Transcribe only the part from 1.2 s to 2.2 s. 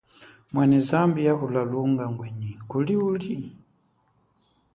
yahula lunga